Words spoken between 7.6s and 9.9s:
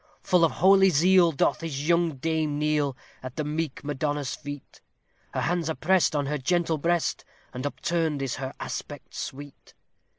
upturned is her aspect sweet.